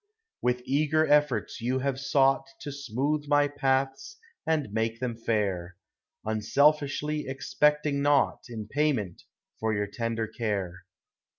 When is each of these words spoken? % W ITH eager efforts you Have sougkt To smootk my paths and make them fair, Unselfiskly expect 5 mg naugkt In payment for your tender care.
% 0.43 0.49
W 0.49 0.57
ITH 0.57 0.67
eager 0.67 1.05
efforts 1.05 1.61
you 1.61 1.77
Have 1.77 1.97
sougkt 1.97 2.47
To 2.61 2.71
smootk 2.71 3.27
my 3.27 3.47
paths 3.47 4.17
and 4.47 4.73
make 4.73 4.99
them 4.99 5.15
fair, 5.15 5.77
Unselfiskly 6.25 7.29
expect 7.29 7.85
5 7.85 7.93
mg 7.93 7.99
naugkt 8.01 8.49
In 8.49 8.67
payment 8.67 9.21
for 9.59 9.75
your 9.75 9.85
tender 9.85 10.25
care. 10.25 10.85